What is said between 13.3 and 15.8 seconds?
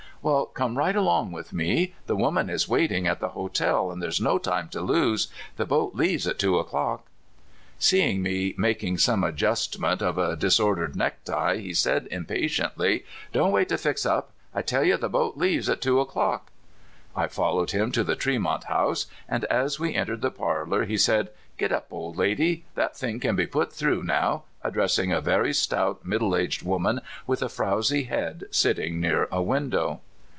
Don't wait to fix up. I tell you the boat leaves